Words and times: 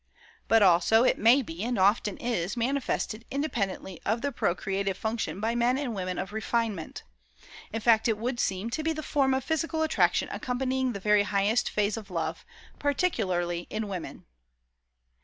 But 0.47 0.63
also, 0.63 1.03
it 1.03 1.19
may 1.19 1.43
be 1.43 1.61
and 1.63 1.77
often 1.77 2.17
is 2.17 2.57
manifested 2.57 3.23
independently 3.29 4.01
of 4.03 4.23
the 4.23 4.31
procreative 4.31 4.97
function 4.97 5.39
by 5.39 5.53
men 5.53 5.77
and 5.77 5.93
women 5.93 6.17
of 6.17 6.33
refinement. 6.33 7.03
In 7.71 7.81
fact, 7.81 8.07
it 8.07 8.17
would 8.17 8.39
seem 8.39 8.71
to 8.71 8.81
be 8.81 8.93
the 8.93 9.03
form 9.03 9.35
of 9.35 9.43
physical 9.43 9.83
attraction 9.83 10.27
accompanying 10.31 10.93
the 10.93 10.99
very 10.99 11.21
highest 11.21 11.69
phase 11.69 11.97
of 11.97 12.09
love, 12.09 12.43
particularly 12.79 13.67
in 13.69 13.87
women. 13.87 14.25